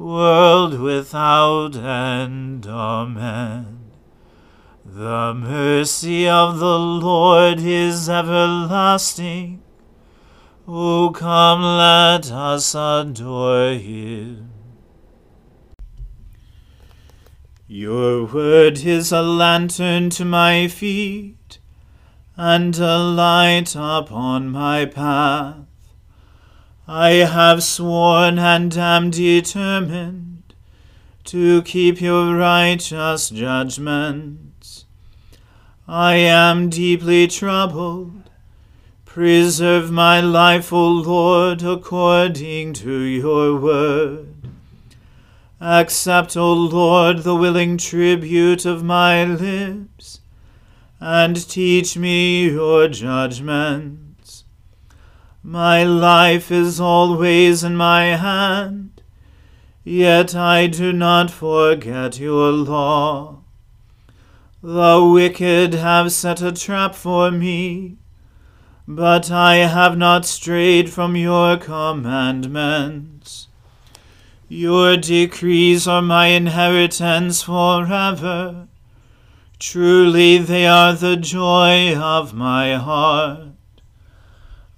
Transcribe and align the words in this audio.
world 0.00 0.80
without 0.80 1.76
end. 1.76 2.66
Amen. 2.66 3.90
The 4.82 5.34
mercy 5.34 6.26
of 6.26 6.58
the 6.58 6.78
Lord 6.78 7.60
is 7.60 8.08
everlasting. 8.08 9.62
O 10.66 11.10
come, 11.10 11.62
let 11.62 12.30
us 12.30 12.74
adore 12.74 13.74
him. 13.74 14.52
Your 17.66 18.24
word 18.24 18.78
is 18.78 19.12
a 19.12 19.22
lantern 19.22 20.10
to 20.10 20.24
my 20.24 20.66
feet, 20.66 21.58
and 22.36 22.76
a 22.78 22.98
light 22.98 23.76
upon 23.76 24.48
my 24.48 24.86
path. 24.86 25.69
I 26.92 27.10
have 27.24 27.62
sworn 27.62 28.40
and 28.40 28.76
am 28.76 29.10
determined 29.10 30.42
to 31.22 31.62
keep 31.62 32.00
your 32.00 32.34
righteous 32.34 33.30
judgments. 33.30 34.86
I 35.86 36.16
am 36.16 36.68
deeply 36.68 37.28
troubled. 37.28 38.28
Preserve 39.04 39.92
my 39.92 40.20
life, 40.20 40.72
O 40.72 40.88
Lord, 40.88 41.62
according 41.62 42.72
to 42.72 42.98
your 42.98 43.54
word. 43.54 44.48
Accept, 45.60 46.36
O 46.36 46.52
Lord, 46.52 47.18
the 47.18 47.36
willing 47.36 47.78
tribute 47.78 48.66
of 48.66 48.82
my 48.82 49.22
lips, 49.22 50.22
and 50.98 51.48
teach 51.48 51.96
me 51.96 52.50
your 52.50 52.88
judgment. 52.88 54.09
My 55.42 55.84
life 55.84 56.50
is 56.50 56.78
always 56.78 57.64
in 57.64 57.74
my 57.74 58.16
hand, 58.16 59.00
yet 59.82 60.34
I 60.34 60.66
do 60.66 60.92
not 60.92 61.30
forget 61.30 62.20
your 62.20 62.52
law. 62.52 63.38
The 64.62 65.02
wicked 65.10 65.72
have 65.72 66.12
set 66.12 66.42
a 66.42 66.52
trap 66.52 66.94
for 66.94 67.30
me, 67.30 67.96
but 68.86 69.30
I 69.30 69.56
have 69.66 69.96
not 69.96 70.26
strayed 70.26 70.90
from 70.90 71.16
your 71.16 71.56
commandments. 71.56 73.48
Your 74.46 74.98
decrees 74.98 75.88
are 75.88 76.02
my 76.02 76.26
inheritance 76.26 77.44
forever. 77.44 78.68
Truly 79.58 80.36
they 80.36 80.66
are 80.66 80.92
the 80.92 81.16
joy 81.16 81.96
of 81.96 82.34
my 82.34 82.74
heart. 82.74 83.49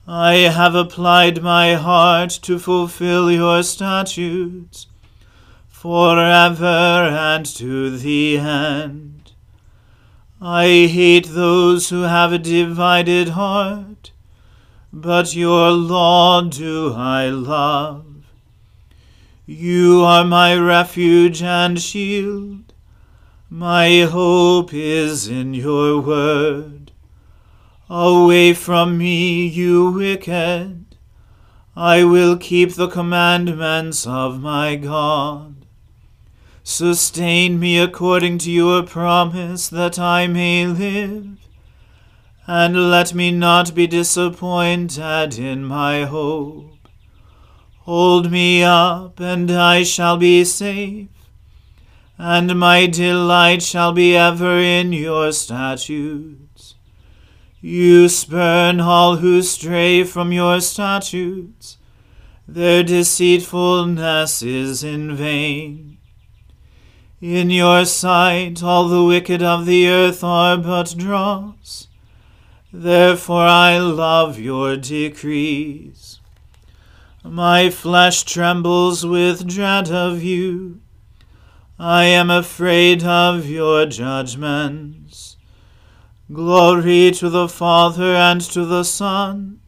I 0.07 0.35
have 0.35 0.75
applied 0.75 1.43
my 1.43 1.75
heart 1.75 2.31
to 2.43 2.59
fulfill 2.59 3.31
your 3.31 3.63
statutes 3.63 4.89
forever 5.69 6.65
and 6.65 7.47
to 7.47 7.97
the 7.97 8.39
end. 8.39 9.33
I 10.41 10.89
hate 10.91 11.29
those 11.29 11.91
who 11.91 12.03
have 12.03 12.33
a 12.33 12.39
divided 12.39 13.29
heart, 13.31 14.11
but 14.93 15.37
your 15.37 15.71
law 15.71 16.43
do 16.43 16.95
I 16.95 17.29
love. 17.29 18.07
You 19.47 20.03
are 20.03 20.25
my 20.25 20.57
refuge 20.57 21.43
and 21.45 21.81
shield. 21.81 22.73
My 23.49 24.01
hope 24.01 24.75
is 24.75 25.29
in 25.29 25.55
your 25.55 26.01
word. 26.01 26.82
Away 27.95 28.55
from 28.55 28.97
me, 28.97 29.47
you 29.47 29.91
wicked. 29.91 30.97
I 31.77 32.05
will 32.05 32.39
keep 32.39 32.73
the 32.73 32.89
commandments 32.89 34.07
of 34.07 34.41
my 34.41 34.77
God. 34.77 35.67
Sustain 36.65 37.61
me 37.61 37.79
according 37.79 38.39
to 38.39 38.51
your 38.51 38.83
promise, 38.83 39.69
that 39.69 39.99
I 39.99 40.27
may 40.27 40.67
live. 40.67 41.37
And 42.47 42.91
let 42.91 43.13
me 43.13 43.31
not 43.31 43.75
be 43.75 43.87
disappointed 43.87 45.39
in 45.39 45.63
my 45.63 46.05
hope. 46.05 46.89
Hold 47.81 48.33
me 48.33 48.63
up, 48.63 49.21
and 49.21 49.51
I 49.51 49.83
shall 49.83 50.17
be 50.17 50.45
safe, 50.45 51.09
and 52.17 52.59
my 52.59 52.87
delight 52.87 53.63
shall 53.63 53.93
be 53.93 54.17
ever 54.17 54.57
in 54.57 54.95
your 54.95 55.31
statutes. 55.33 56.52
You 57.65 58.09
spurn 58.09 58.81
all 58.81 59.19
who 59.19 59.41
stray 59.41 60.03
from 60.03 60.33
your 60.33 60.61
statutes. 60.61 61.79
Their 62.49 62.83
deceitfulness 62.83 64.43
is 64.43 64.83
in 64.83 65.15
vain. 65.15 65.99
In 67.21 67.51
your 67.51 67.85
sight 67.85 68.65
all 68.65 68.89
the 68.89 69.05
wicked 69.05 69.45
of 69.45 69.65
the 69.65 69.87
earth 69.87 70.25
are 70.25 70.57
but 70.57 70.97
dross. 70.99 71.87
Therefore 72.73 73.47
I 73.47 73.79
love 73.79 74.41
your 74.41 74.77
decrees. 74.77 76.19
My 77.23 77.71
flesh 77.71 78.25
trembles 78.25 79.07
with 79.07 79.47
dread 79.47 79.89
of 79.89 80.21
you. 80.21 80.81
I 81.79 82.07
am 82.07 82.29
afraid 82.29 83.05
of 83.05 83.47
your 83.47 83.87
judgments. 83.87 85.32
Glory 86.31 87.11
to 87.13 87.29
the 87.29 87.49
Father 87.49 88.15
and 88.15 88.41
to 88.41 88.65
the 88.65 88.85
Son 88.85 89.61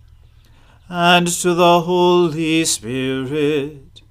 and 0.89 1.27
to 1.27 1.55
the 1.55 1.81
Holy 1.83 2.65
Spirit, 2.65 4.03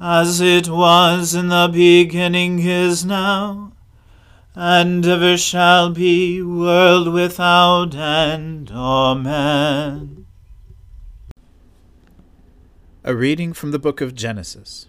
as 0.00 0.40
it 0.40 0.68
was 0.68 1.34
in 1.34 1.48
the 1.48 1.68
beginning 1.72 2.60
is 2.60 3.04
now, 3.04 3.72
and 4.54 5.04
ever 5.04 5.36
shall 5.36 5.90
be, 5.90 6.40
world 6.42 7.12
without 7.12 7.94
end. 7.94 8.70
Amen. 8.72 10.26
A 13.04 13.14
reading 13.14 13.52
from 13.52 13.72
the 13.72 13.78
book 13.78 14.00
of 14.00 14.14
Genesis. 14.14 14.88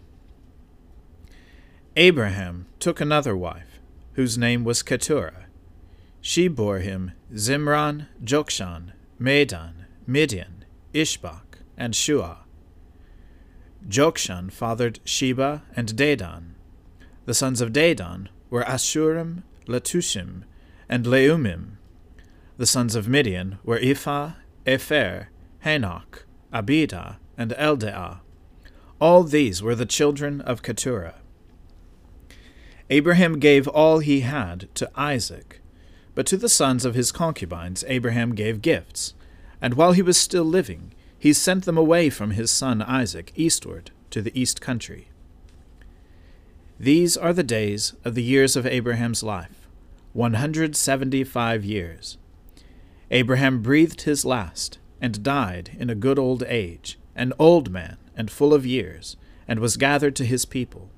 Abraham 1.96 2.68
took 2.80 3.02
another 3.02 3.36
wife, 3.36 3.80
whose 4.14 4.38
name 4.38 4.64
was 4.64 4.82
Keturah. 4.84 5.48
She 6.26 6.48
bore 6.48 6.80
him 6.80 7.12
Zimran, 7.34 8.08
Jokshan, 8.24 8.94
Medan, 9.20 9.88
Midian, 10.08 10.64
Ishbak, 10.94 11.60
and 11.78 11.94
Shua. 11.94 12.46
Jokshan 13.90 14.50
fathered 14.50 15.02
Sheba 15.04 15.64
and 15.76 15.90
Dedan. 15.98 16.54
The 17.26 17.34
sons 17.34 17.60
of 17.60 17.74
Dedan 17.74 18.30
were 18.50 18.64
Asshurim, 18.64 19.44
Letushim, 19.68 20.44
and 20.88 21.06
Leummim. 21.06 21.72
The 22.56 22.68
sons 22.68 22.96
of 22.96 23.10
Midian 23.10 23.60
were 23.66 23.80
Ephah, 23.80 24.36
Epher, 24.66 25.28
Hanoch, 25.66 26.24
Abida, 26.54 27.18
and 27.38 27.52
Eldaah. 27.52 28.22
All 29.02 29.24
these 29.26 29.62
were 29.62 29.76
the 29.76 29.86
children 29.86 30.40
of 30.40 30.64
Keturah. 30.64 31.20
Abraham 32.90 33.40
gave 33.40 33.68
all 33.68 34.00
he 34.00 34.22
had 34.22 34.74
to 34.76 34.90
Isaac, 34.96 35.60
but 36.16 36.26
to 36.26 36.38
the 36.38 36.50
sons 36.50 36.86
of 36.86 36.96
his 36.96 37.12
concubines 37.12 37.84
Abraham 37.88 38.36
gave 38.36 38.62
gifts 38.62 39.14
and 39.64 39.76
while 39.76 39.94
he 39.94 40.02
was 40.02 40.18
still 40.18 40.44
living, 40.44 40.94
he 41.18 41.32
sent 41.32 41.64
them 41.64 41.78
away 41.78 42.10
from 42.10 42.32
his 42.32 42.52
son 42.52 42.82
Isaac 42.82 43.32
eastward 43.34 43.92
to 44.10 44.22
the 44.22 44.38
east 44.38 44.60
country. 44.60 45.08
These 46.78 47.16
are 47.16 47.32
the 47.32 47.44
days 47.44 47.94
of 48.04 48.14
the 48.14 48.22
years 48.22 48.58
of 48.58 48.68
Abraham's 48.68 49.24
life, 49.24 49.70
one 50.12 50.34
hundred 50.34 50.76
seventy 50.76 51.24
five 51.24 51.64
years. 51.64 52.18
Abraham 53.10 53.62
breathed 53.62 54.02
his 54.02 54.26
last, 54.26 54.80
and 55.00 55.24
died 55.24 55.78
in 55.80 55.90
a 55.90 55.96
good 55.96 56.20
old 56.20 56.44
age, 56.44 57.00
an 57.16 57.32
old 57.40 57.72
man 57.72 57.96
and 58.18 58.30
full 58.30 58.54
of 58.54 58.66
years, 58.66 59.16
and 59.48 59.62
was 59.62 59.78
gathered 59.78 60.18
to 60.18 60.26
his 60.26 60.44
people. 60.44 60.90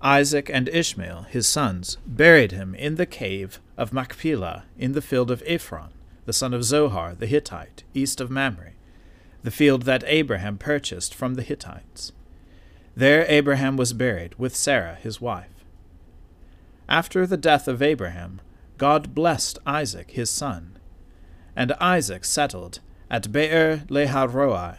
Isaac 0.00 0.48
and 0.52 0.68
Ishmael, 0.68 1.22
his 1.22 1.48
sons, 1.48 1.98
buried 2.06 2.52
him 2.52 2.74
in 2.74 2.94
the 2.94 3.06
cave 3.06 3.60
of 3.76 3.92
Machpelah 3.92 4.64
in 4.78 4.92
the 4.92 5.02
field 5.02 5.30
of 5.30 5.42
Ephron 5.46 5.90
the 6.28 6.32
son 6.34 6.52
of 6.52 6.62
Zohar 6.62 7.14
the 7.14 7.24
Hittite, 7.24 7.84
east 7.94 8.20
of 8.20 8.30
Mamre, 8.30 8.72
the 9.42 9.50
field 9.50 9.84
that 9.84 10.04
Abraham 10.06 10.58
purchased 10.58 11.14
from 11.14 11.36
the 11.36 11.42
Hittites. 11.42 12.12
There 12.94 13.24
Abraham 13.30 13.78
was 13.78 13.94
buried 13.94 14.34
with 14.34 14.54
Sarah 14.54 14.96
his 14.96 15.22
wife. 15.22 15.64
After 16.86 17.26
the 17.26 17.38
death 17.38 17.66
of 17.66 17.80
Abraham, 17.80 18.42
God 18.76 19.14
blessed 19.14 19.58
Isaac 19.64 20.10
his 20.10 20.28
son, 20.28 20.78
and 21.56 21.72
Isaac 21.80 22.26
settled 22.26 22.80
at 23.10 23.32
Beer 23.32 23.84
Lahairoi. 23.88 24.76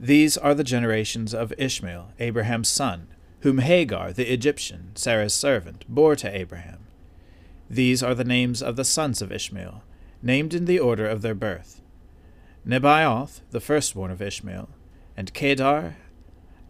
These 0.00 0.38
are 0.38 0.54
the 0.54 0.64
generations 0.64 1.34
of 1.34 1.52
Ishmael, 1.58 2.12
Abraham's 2.18 2.68
son, 2.68 3.08
whom 3.40 3.58
Hagar 3.58 4.12
the 4.12 4.32
Egyptian, 4.32 4.92
Sarah's 4.94 5.34
servant, 5.34 5.84
bore 5.88 6.16
to 6.16 6.36
Abraham. 6.36 6.86
These 7.68 8.02
are 8.02 8.14
the 8.14 8.24
names 8.24 8.62
of 8.62 8.76
the 8.76 8.84
sons 8.84 9.20
of 9.20 9.32
Ishmael, 9.32 9.82
named 10.22 10.54
in 10.54 10.64
the 10.64 10.78
order 10.78 11.06
of 11.06 11.22
their 11.22 11.34
birth 11.34 11.80
Nebaioth, 12.66 13.40
the 13.50 13.60
firstborn 13.60 14.10
of 14.10 14.20
Ishmael, 14.20 14.68
and 15.16 15.32
Kedar, 15.32 15.96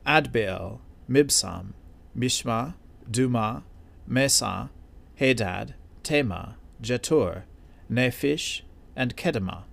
Adbeel, 0.06 0.80
Mibsam, 1.08 1.72
Mishma, 2.16 2.74
Duma, 3.10 3.64
Mesa, 4.06 4.70
Hadad, 5.18 5.74
Tema, 6.02 6.56
Jetur, 6.82 7.42
Nephish, 7.90 8.62
and 8.94 9.16
Kedemah. 9.16 9.64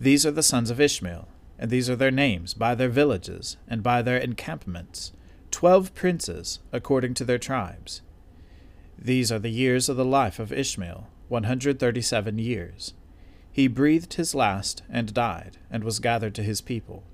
These 0.00 0.26
are 0.26 0.30
the 0.30 0.42
sons 0.42 0.70
of 0.70 0.80
Ishmael, 0.80 1.28
and 1.58 1.70
these 1.70 1.88
are 1.88 1.96
their 1.96 2.10
names, 2.10 2.54
by 2.54 2.74
their 2.74 2.88
villages, 2.88 3.56
and 3.68 3.82
by 3.82 4.02
their 4.02 4.16
encampments, 4.16 5.12
twelve 5.50 5.94
princes, 5.94 6.60
according 6.72 7.14
to 7.14 7.24
their 7.24 7.38
tribes. 7.38 8.02
These 8.98 9.32
are 9.32 9.38
the 9.38 9.50
years 9.50 9.88
of 9.88 9.96
the 9.96 10.04
life 10.04 10.38
of 10.38 10.52
Ishmael, 10.52 11.08
137 11.28 12.38
years. 12.38 12.94
He 13.52 13.66
breathed 13.66 14.14
his 14.14 14.34
last 14.34 14.82
and 14.88 15.14
died, 15.14 15.58
and 15.70 15.82
was 15.82 15.98
gathered 15.98 16.34
to 16.36 16.42
his 16.42 16.60
people. 16.60 17.04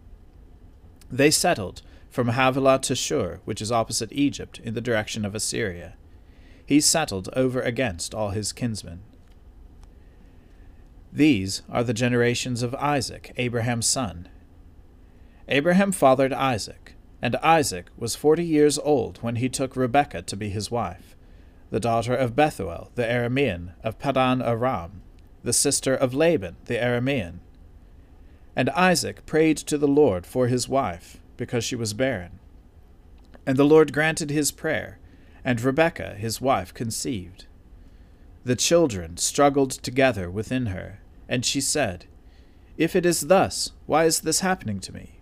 They 1.10 1.30
settled 1.30 1.82
from 2.10 2.28
Havilah 2.28 2.80
to 2.82 2.94
Shur, 2.94 3.40
which 3.44 3.62
is 3.62 3.70
opposite 3.70 4.12
Egypt, 4.12 4.58
in 4.64 4.74
the 4.74 4.80
direction 4.80 5.24
of 5.24 5.34
Assyria. 5.34 5.94
He 6.64 6.80
settled 6.80 7.28
over 7.34 7.60
against 7.60 8.14
all 8.14 8.30
his 8.30 8.52
kinsmen. 8.52 9.02
These 11.12 11.62
are 11.70 11.84
the 11.84 11.94
generations 11.94 12.62
of 12.62 12.74
Isaac, 12.74 13.32
Abraham's 13.36 13.86
son. 13.86 14.28
Abraham 15.48 15.92
fathered 15.92 16.32
Isaac, 16.32 16.95
and 17.22 17.36
Isaac 17.36 17.86
was 17.96 18.16
forty 18.16 18.44
years 18.44 18.78
old 18.78 19.18
when 19.22 19.36
he 19.36 19.48
took 19.48 19.76
Rebekah 19.76 20.22
to 20.22 20.36
be 20.36 20.50
his 20.50 20.70
wife 20.70 21.16
the 21.70 21.80
daughter 21.80 22.14
of 22.14 22.36
Bethuel 22.36 22.90
the 22.94 23.02
Aramean 23.02 23.72
of 23.82 23.98
Padan 23.98 24.40
Aram, 24.40 25.02
the 25.42 25.52
sister 25.52 25.94
of 25.94 26.14
Laban 26.14 26.56
the 26.66 26.76
Aramean. 26.76 27.38
And 28.54 28.70
Isaac 28.70 29.26
prayed 29.26 29.56
to 29.58 29.76
the 29.76 29.88
Lord 29.88 30.26
for 30.26 30.46
his 30.48 30.68
wife, 30.68 31.18
because 31.36 31.64
she 31.64 31.76
was 31.76 31.92
barren. 31.92 32.38
And 33.46 33.56
the 33.56 33.64
Lord 33.64 33.92
granted 33.92 34.30
his 34.30 34.50
prayer, 34.50 34.98
and 35.44 35.60
Rebekah 35.60 36.14
his 36.14 36.40
wife 36.40 36.72
conceived. 36.72 37.46
The 38.44 38.56
children 38.56 39.16
struggled 39.16 39.72
together 39.72 40.30
within 40.30 40.66
her, 40.66 41.00
and 41.28 41.44
she 41.44 41.60
said, 41.60 42.06
If 42.78 42.96
it 42.96 43.04
is 43.04 43.22
thus, 43.22 43.72
why 43.86 44.04
is 44.04 44.20
this 44.20 44.40
happening 44.40 44.80
to 44.80 44.94
me? 44.94 45.15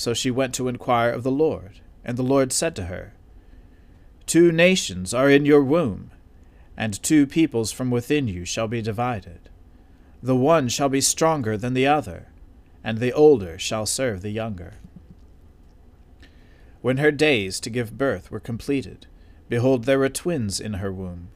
So 0.00 0.14
she 0.14 0.30
went 0.30 0.54
to 0.54 0.66
inquire 0.66 1.10
of 1.10 1.24
the 1.24 1.30
Lord, 1.30 1.80
and 2.06 2.16
the 2.16 2.22
Lord 2.22 2.54
said 2.54 2.74
to 2.76 2.86
her, 2.86 3.12
Two 4.24 4.50
nations 4.50 5.12
are 5.12 5.28
in 5.28 5.44
your 5.44 5.62
womb, 5.62 6.10
and 6.74 7.02
two 7.02 7.26
peoples 7.26 7.70
from 7.70 7.90
within 7.90 8.26
you 8.26 8.46
shall 8.46 8.66
be 8.66 8.80
divided. 8.80 9.50
The 10.22 10.34
one 10.34 10.70
shall 10.70 10.88
be 10.88 11.02
stronger 11.02 11.58
than 11.58 11.74
the 11.74 11.86
other, 11.86 12.28
and 12.82 12.96
the 12.96 13.12
older 13.12 13.58
shall 13.58 13.84
serve 13.84 14.22
the 14.22 14.30
younger. 14.30 14.76
When 16.80 16.96
her 16.96 17.12
days 17.12 17.60
to 17.60 17.68
give 17.68 17.98
birth 17.98 18.30
were 18.30 18.40
completed, 18.40 19.06
behold, 19.50 19.84
there 19.84 19.98
were 19.98 20.08
twins 20.08 20.60
in 20.60 20.80
her 20.80 20.90
womb. 20.90 21.28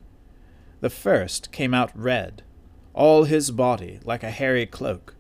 The 0.81 0.89
first 0.89 1.53
came 1.53 1.75
out 1.75 1.93
red, 1.95 2.43
all 2.95 3.25
his 3.25 3.51
body 3.51 4.01
like 4.05 4.23
a 4.23 4.31
hairy 4.31 4.65
cloak. 4.65 5.17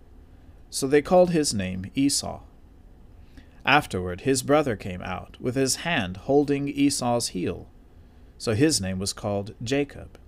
So 0.70 0.86
they 0.86 1.02
called 1.02 1.32
his 1.32 1.52
name 1.52 1.90
Esau. 1.94 2.40
Afterward 3.64 4.22
his 4.22 4.42
brother 4.42 4.76
came 4.76 5.02
out, 5.02 5.36
with 5.40 5.54
his 5.54 5.76
hand 5.76 6.18
holding 6.18 6.68
Esau's 6.68 7.28
heel. 7.28 7.68
So 8.36 8.54
his 8.54 8.80
name 8.80 8.98
was 8.98 9.12
called 9.12 9.54
Jacob. 9.62 10.18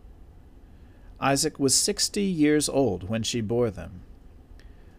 Isaac 1.20 1.58
was 1.58 1.74
sixty 1.74 2.22
years 2.22 2.68
old 2.68 3.08
when 3.08 3.22
she 3.22 3.40
bore 3.40 3.70
them. 3.70 4.02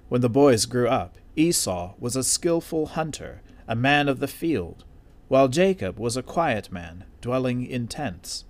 When 0.10 0.22
the 0.22 0.30
boys 0.30 0.66
grew 0.66 0.88
up, 0.88 1.18
Esau 1.36 1.94
was 2.00 2.16
a 2.16 2.24
skilful 2.24 2.88
hunter, 2.88 3.42
a 3.68 3.76
man 3.76 4.08
of 4.08 4.20
the 4.20 4.28
field, 4.28 4.84
while 5.28 5.48
Jacob 5.48 6.00
was 6.00 6.16
a 6.16 6.24
quiet 6.24 6.72
man, 6.72 7.04
dwelling 7.22 7.66
in 7.66 7.88
tents. 7.88 8.46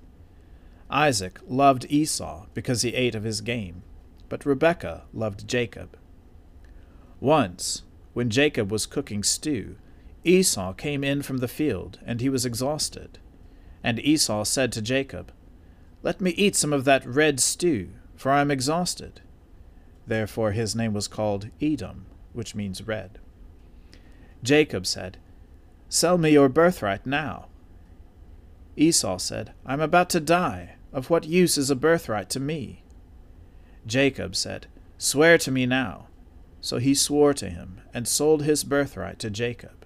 Isaac 0.89 1.39
loved 1.48 1.86
Esau 1.89 2.46
because 2.53 2.82
he 2.82 2.94
ate 2.94 3.15
of 3.15 3.24
his 3.24 3.41
game, 3.41 3.84
but 4.29 4.46
Rebekah 4.46 5.03
loved 5.13 5.48
Jacob. 5.48 5.98
Once, 7.20 7.84
when 8.17 8.31
Jacob 8.31 8.71
was 8.71 8.88
cooking 8.88 9.21
stew, 9.21 9.75
Esau 10.24 10.74
came 10.74 11.03
in 11.03 11.21
from 11.21 11.38
the 11.38 11.47
field, 11.47 12.00
and 12.03 12.19
he 12.19 12.29
was 12.29 12.47
exhausted. 12.47 13.19
And 13.83 14.00
Esau 14.00 14.43
said 14.43 14.71
to 14.71 14.81
Jacob, 14.81 15.31
Let 16.01 16.19
me 16.19 16.31
eat 16.31 16.55
some 16.55 16.74
of 16.74 16.83
that 16.86 17.05
red 17.05 17.39
stew, 17.39 17.89
for 18.15 18.31
I 18.31 18.41
am 18.41 18.50
exhausted. 18.50 19.21
Therefore 20.07 20.53
his 20.53 20.75
name 20.75 20.95
was 20.95 21.07
called 21.07 21.51
Edom, 21.62 22.07
which 22.33 22.55
means 22.55 22.88
red. 22.88 23.19
Jacob 24.41 24.88
said, 24.88 25.19
Sell 25.88 26.17
me 26.17 26.31
your 26.31 26.50
birthright 26.50 27.05
now. 27.05 27.45
Esau 28.75 29.19
said, 29.19 29.53
I 29.63 29.74
am 29.74 29.81
about 29.81 30.09
to 30.09 30.19
die. 30.19 30.74
Of 30.91 31.12
what 31.12 31.25
use 31.25 31.55
is 31.55 31.69
a 31.69 31.75
birthright 31.75 32.31
to 32.31 32.39
me? 32.39 32.81
Jacob 33.86 34.36
said, 34.36 34.65
Swear 34.97 35.38
to 35.38 35.51
me 35.51 35.67
now. 35.67 36.07
So 36.62 36.78
he 36.78 36.94
swore 36.94 37.34
to 37.36 37.50
him, 37.50 37.82
and 37.94 38.08
sold 38.08 38.44
his 38.44 38.64
birthright 38.64 39.20
to 39.20 39.30
Jacob. 39.30 39.86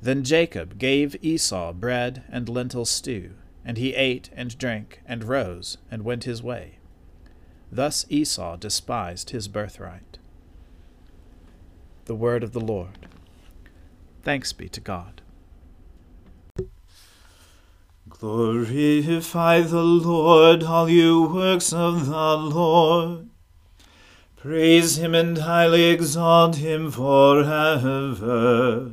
Then 0.00 0.24
Jacob 0.24 0.78
gave 0.78 1.16
Esau 1.22 1.72
bread 1.72 2.24
and 2.28 2.48
lentil 2.48 2.84
stew, 2.84 3.34
and 3.64 3.78
he 3.78 3.94
ate 3.94 4.28
and 4.34 4.56
drank, 4.58 5.00
and 5.06 5.24
rose, 5.24 5.78
and 5.90 6.04
went 6.04 6.24
his 6.24 6.42
way. 6.42 6.78
Thus 7.72 8.04
Esau 8.08 8.56
despised 8.56 9.30
his 9.30 9.48
birthright. 9.48 10.18
The 12.04 12.14
word 12.14 12.44
of 12.44 12.52
the 12.52 12.60
Lord. 12.60 13.08
Thanks 14.22 14.52
be 14.52 14.68
to 14.68 14.80
God. 14.80 15.22
Glorify 18.08 19.62
the 19.62 19.82
Lord, 19.82 20.62
all 20.62 20.88
you 20.88 21.22
works 21.22 21.72
of 21.72 22.06
the 22.06 22.36
Lord. 22.36 23.28
Praise 24.44 24.98
him 24.98 25.14
and 25.14 25.38
highly 25.38 25.84
exalt 25.84 26.56
him 26.56 26.90
forever. 26.90 28.92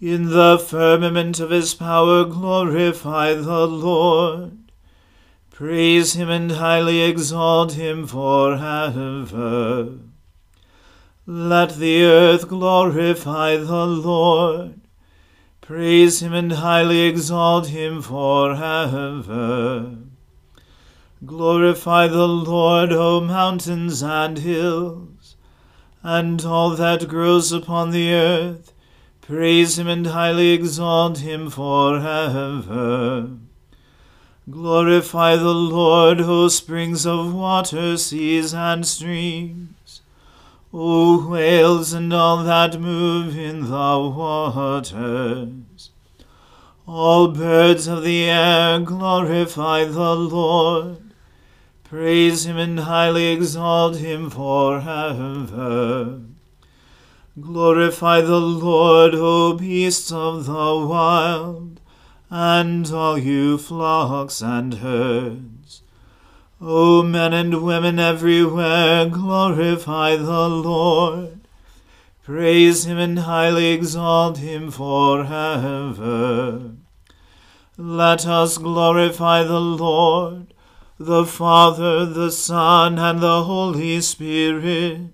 In 0.00 0.30
the 0.30 0.58
firmament 0.58 1.38
of 1.38 1.50
his 1.50 1.74
power 1.74 2.24
glorify 2.24 3.34
the 3.34 3.66
Lord. 3.66 4.56
Praise 5.50 6.14
him 6.14 6.30
and 6.30 6.52
highly 6.52 7.02
exalt 7.02 7.74
him 7.74 8.06
forever. 8.06 9.98
Let 11.26 11.76
the 11.76 12.04
earth 12.04 12.48
glorify 12.48 13.58
the 13.58 13.86
Lord. 13.86 14.80
Praise 15.60 16.22
him 16.22 16.32
and 16.32 16.52
highly 16.52 17.02
exalt 17.02 17.66
him 17.66 18.00
forever. 18.00 19.98
Glorify 21.26 22.06
the 22.06 22.28
Lord, 22.28 22.92
O 22.92 23.20
mountains 23.20 24.00
and 24.00 24.38
hills, 24.38 25.34
and 26.00 26.44
all 26.44 26.70
that 26.76 27.08
grows 27.08 27.50
upon 27.50 27.90
the 27.90 28.12
earth. 28.12 28.72
Praise 29.22 29.76
him 29.76 29.88
and 29.88 30.06
highly 30.06 30.50
exalt 30.50 31.18
him 31.18 31.50
forever. 31.50 33.30
Glorify 34.48 35.34
the 35.34 35.52
Lord, 35.52 36.20
O 36.20 36.46
springs 36.46 37.04
of 37.04 37.34
water, 37.34 37.96
seas 37.96 38.54
and 38.54 38.86
streams, 38.86 40.02
O 40.72 41.28
whales 41.28 41.92
and 41.92 42.12
all 42.12 42.44
that 42.44 42.78
move 42.78 43.36
in 43.36 43.62
the 43.62 43.98
waters. 44.14 45.90
All 46.86 47.26
birds 47.28 47.88
of 47.88 48.04
the 48.04 48.30
air, 48.30 48.78
glorify 48.78 49.86
the 49.86 50.14
Lord. 50.14 51.05
Praise 51.88 52.46
him 52.46 52.56
and 52.56 52.80
highly 52.80 53.28
exalt 53.28 53.98
him 53.98 54.28
forever. 54.28 56.20
Glorify 57.40 58.22
the 58.22 58.40
Lord, 58.40 59.14
O 59.14 59.56
beasts 59.56 60.10
of 60.10 60.46
the 60.46 60.52
wild, 60.52 61.80
and 62.28 62.90
all 62.90 63.16
you 63.16 63.56
flocks 63.56 64.42
and 64.42 64.74
herds. 64.74 65.82
O 66.60 67.04
men 67.04 67.32
and 67.32 67.62
women 67.62 68.00
everywhere, 68.00 69.08
glorify 69.08 70.16
the 70.16 70.48
Lord. 70.48 71.42
Praise 72.24 72.86
him 72.86 72.98
and 72.98 73.20
highly 73.20 73.66
exalt 73.66 74.38
him 74.38 74.72
forever. 74.72 76.72
Let 77.76 78.26
us 78.26 78.58
glorify 78.58 79.44
the 79.44 79.60
Lord 79.60 80.52
the 80.98 81.26
Father, 81.26 82.06
the 82.06 82.30
Son, 82.30 82.98
and 82.98 83.20
the 83.20 83.44
Holy 83.44 84.00
Spirit. 84.00 85.10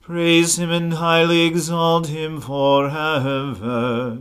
Praise 0.00 0.58
him 0.58 0.70
and 0.70 0.94
highly 0.94 1.42
exalt 1.42 2.08
him 2.08 2.40
forever. 2.40 4.18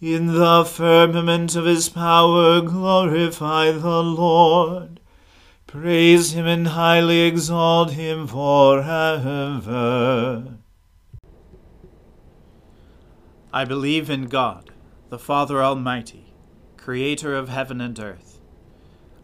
In 0.00 0.26
the 0.26 0.64
firmament 0.64 1.56
of 1.56 1.64
his 1.64 1.88
power 1.88 2.60
glorify 2.60 3.72
the 3.72 4.04
Lord. 4.04 5.00
Praise 5.66 6.34
him 6.34 6.46
and 6.46 6.68
highly 6.68 7.22
exalt 7.22 7.90
him 7.90 8.28
forever. 8.28 8.84
I 13.52 13.64
believe 13.64 14.08
in 14.08 14.26
God, 14.26 14.70
the 15.08 15.18
Father 15.18 15.64
Almighty, 15.64 16.32
creator 16.76 17.34
of 17.34 17.48
heaven 17.48 17.80
and 17.80 17.98
earth. 17.98 18.27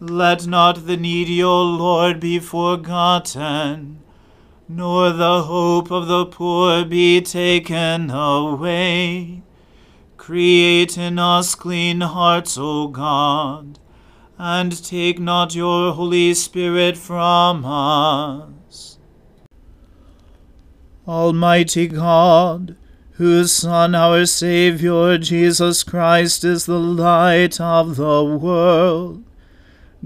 Let 0.00 0.46
not 0.46 0.86
the 0.86 0.96
needy, 0.96 1.42
O 1.42 1.62
Lord, 1.62 2.20
be 2.20 2.38
forgotten 2.38 3.98
nor 4.68 5.10
the 5.10 5.44
hope 5.44 5.90
of 5.90 6.06
the 6.08 6.26
poor 6.26 6.84
be 6.84 7.22
taken 7.22 8.10
away. 8.10 9.42
Create 10.18 10.98
in 10.98 11.18
us 11.18 11.54
clean 11.54 12.02
hearts, 12.02 12.58
O 12.58 12.88
God, 12.88 13.78
and 14.36 14.84
take 14.84 15.18
not 15.18 15.54
your 15.54 15.94
Holy 15.94 16.34
Spirit 16.34 16.98
from 16.98 17.64
us. 17.64 18.98
Almighty 21.06 21.86
God, 21.88 22.76
whose 23.12 23.50
Son, 23.50 23.94
our 23.94 24.26
Saviour, 24.26 25.16
Jesus 25.16 25.82
Christ, 25.82 26.44
is 26.44 26.66
the 26.66 26.78
light 26.78 27.58
of 27.58 27.96
the 27.96 28.22
world, 28.22 29.24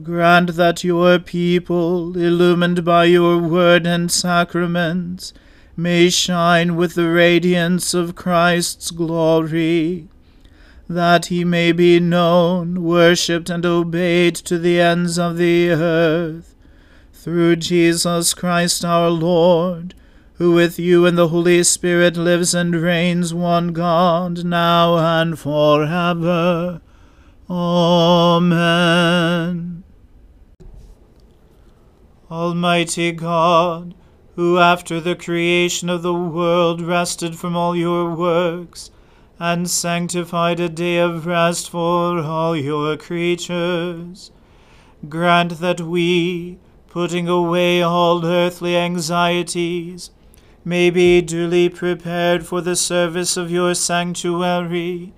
Grant 0.01 0.57
that 0.57 0.83
your 0.85 1.19
people, 1.19 2.17
illumined 2.17 2.83
by 2.83 3.05
your 3.05 3.37
word 3.37 3.87
and 3.87 4.11
sacraments, 4.11 5.35
may 5.77 6.09
shine 6.09 6.77
with 6.77 6.95
the 6.95 7.11
radiance 7.11 7.93
of 7.93 8.15
Christ's 8.15 8.91
glory, 8.91 10.09
that 10.89 11.27
he 11.27 11.45
may 11.45 11.73
be 11.73 12.01
known, 12.01 12.83
worshipped, 12.83 13.51
and 13.51 13.67
obeyed 13.67 14.35
to 14.37 14.59
the 14.59 14.81
ends 14.81 15.19
of 15.19 15.37
the 15.37 15.69
earth. 15.69 16.55
Through 17.13 17.57
Jesus 17.57 18.33
Christ 18.33 18.87
our 18.87 19.11
Lord, 19.11 19.95
who 20.35 20.53
with 20.53 20.79
you 20.79 21.05
and 21.05 21.19
the 21.19 21.29
Holy 21.29 21.63
Spirit 21.65 22.17
lives 22.17 22.55
and 22.55 22.75
reigns 22.75 23.35
one 23.35 23.75
God, 23.75 24.43
now 24.43 24.97
and 24.97 25.39
for 25.39 25.85
ever. 25.85 26.81
Amen. 27.55 28.65
Almighty 32.31 33.13
God, 33.13 33.95
who 34.37 34.59
after 34.59 34.99
the 35.03 35.15
creation 35.15 35.91
of 35.91 36.01
the 36.01 36.15
world 36.15 36.81
rested 36.81 37.37
from 37.37 37.55
all 37.55 37.77
your 37.77 38.15
works, 38.15 38.91
and 39.39 39.69
sanctified 39.69 40.61
a 40.61 40.71
day 40.71 40.97
of 40.97 41.27
rest 41.27 41.69
for 41.69 42.21
all 42.21 42.57
your 42.57 42.97
creatures, 42.97 44.31
grant 45.11 45.59
that 45.59 45.83
we, 45.83 46.59
putting 46.89 47.29
away 47.29 47.83
all 47.83 48.25
earthly 48.25 48.79
anxieties, 48.79 50.11
may 50.65 50.89
be 50.89 51.21
duly 51.21 51.69
prepared 51.69 52.47
for 52.47 52.63
the 52.63 52.77
service 52.77 53.37
of 53.37 53.51
your 53.51 53.75
sanctuary, 53.75 55.13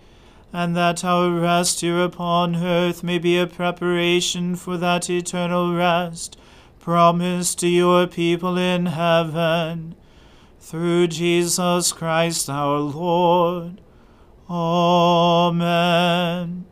and 0.54 0.74
that 0.76 1.04
our 1.04 1.32
rest 1.32 1.80
here 1.80 2.04
upon 2.04 2.54
earth 2.54 3.02
may 3.02 3.18
be 3.18 3.36
a 3.36 3.44
preparation 3.44 4.54
for 4.54 4.76
that 4.76 5.10
eternal 5.10 5.74
rest 5.74 6.38
promised 6.78 7.58
to 7.58 7.66
your 7.66 8.06
people 8.06 8.56
in 8.56 8.86
heaven, 8.86 9.96
through 10.60 11.08
Jesus 11.08 11.92
Christ 11.92 12.48
our 12.48 12.78
Lord. 12.78 13.80
Amen. 14.48 16.66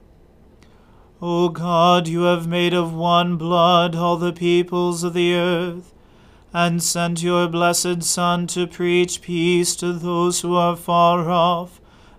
O 1.20 1.48
God, 1.48 2.06
you 2.06 2.22
have 2.22 2.46
made 2.46 2.74
of 2.74 2.94
one 2.94 3.36
blood 3.36 3.96
all 3.96 4.16
the 4.16 4.32
peoples 4.32 5.02
of 5.02 5.12
the 5.12 5.34
earth, 5.34 5.92
and 6.54 6.80
sent 6.80 7.20
your 7.20 7.48
blessed 7.48 8.04
Son 8.04 8.46
to 8.46 8.68
preach 8.68 9.22
peace 9.22 9.74
to 9.74 9.92
those 9.92 10.42
who 10.42 10.54
are 10.54 10.76
far 10.76 11.28
off, 11.28 11.80